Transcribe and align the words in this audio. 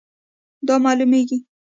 دا 0.67 0.75
معلومیږي 0.85 1.37